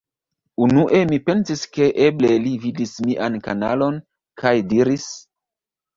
Unue 0.67 1.01
mi 1.11 1.19
pensis 1.27 1.61
ke 1.75 1.89
eble 2.07 2.31
li 2.45 2.55
vidis 2.65 2.97
mian 3.11 3.39
kanalon, 3.49 4.01
kaj 4.45 4.55
diris: 4.73 5.07